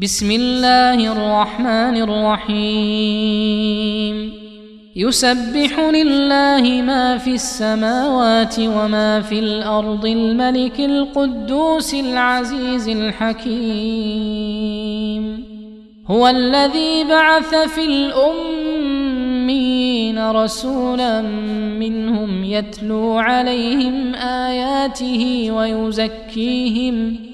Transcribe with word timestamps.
بسم 0.00 0.30
الله 0.30 1.12
الرحمن 1.12 1.96
الرحيم. 2.02 3.64
يسبح 4.96 5.80
لله 5.80 6.82
ما 6.82 7.18
في 7.18 7.34
السماوات 7.34 8.54
وما 8.58 9.20
في 9.20 9.38
الأرض 9.38 10.06
الملك 10.06 10.80
القدوس 10.80 11.94
العزيز 11.94 12.88
الحكيم. 12.88 14.04
هو 16.06 16.28
الذي 16.28 17.04
بعث 17.04 17.54
في 17.54 17.84
الامين 17.84 19.08
رسولا 20.30 21.22
منهم 21.78 22.44
يتلو 22.44 23.18
عليهم 23.18 24.14
آياته 24.14 25.50
ويزكيهم 25.50 27.33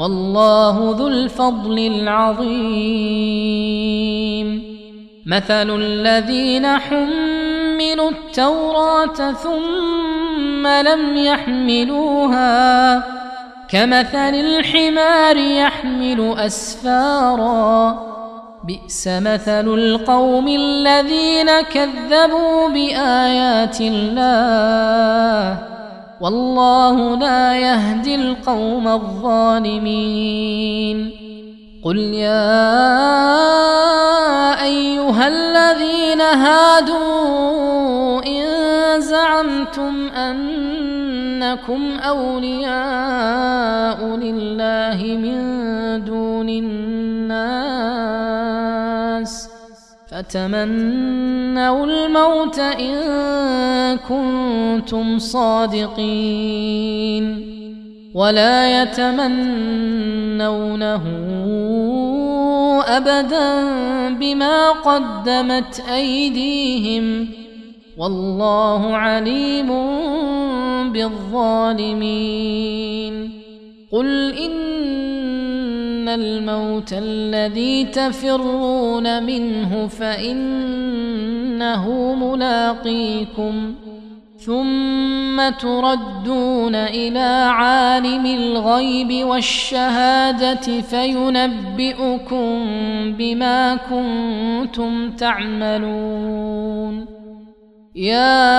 والله 0.00 0.96
ذو 0.98 1.08
الفضل 1.08 1.78
العظيم. 1.78 2.50
مثل 5.26 5.76
الذين 5.76 6.66
حملوا 6.66 8.10
التوراة 8.10 9.32
ثم 9.32 10.66
لم 10.66 11.16
يحملوها 11.16 12.98
كمثل 13.68 14.34
الحمار 14.34 15.36
يحمل 15.36 16.34
أسفارا. 16.38 17.98
بئس 18.64 19.08
مثل 19.08 19.68
القوم 19.74 20.48
الذين 20.48 21.60
كذبوا 21.60 22.68
بآيات 22.68 23.80
الله. 23.80 25.69
والله 26.20 27.16
لا 27.16 27.56
يهدي 27.56 28.14
القوم 28.14 28.88
الظالمين. 28.88 30.50
قل 31.84 31.96
يا 31.96 32.60
أيها 34.64 35.28
الذين 35.28 36.20
هادوا 36.20 38.22
إن 38.26 39.00
زعمتم 39.00 40.08
أنكم 40.08 41.98
أولياء 42.00 44.04
لله 44.04 45.02
من 45.02 45.40
دون 46.04 46.48
الناس 46.48 48.59
فتمنوا 50.10 51.86
الموت 51.86 52.58
ان 52.58 52.96
كنتم 53.98 55.18
صادقين 55.18 56.40
ولا 58.14 58.82
يتمنونه 58.82 59.92
ابدا 62.86 63.64
بما 64.14 64.70
قدمت 64.70 65.82
ايديهم 65.92 67.28
والله 67.98 68.96
عليم 68.96 69.68
بالظالمين 70.92 72.30
قل 73.92 74.32
ان 74.32 74.79
الموت 76.14 76.92
الذي 76.92 77.84
تفرون 77.84 79.22
منه 79.22 79.86
فإنه 79.86 81.34
ملاقيكم 82.14 83.74
ثم 84.38 85.48
تردون 85.48 86.74
إلى 86.74 87.50
عالم 87.50 88.26
الغيب 88.26 89.26
والشهادة 89.26 90.80
فينبئكم 90.80 92.66
بما 93.18 93.76
كنتم 93.76 95.10
تعملون. 95.10 97.06
يا 97.94 98.52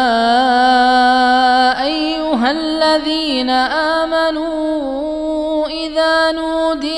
أيها 1.83 2.51
الذين 2.51 3.49
امنوا 3.49 3.90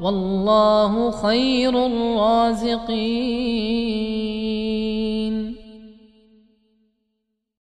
والله 0.00 1.10
خير 1.10 1.86
الرازقين. 1.86 2.86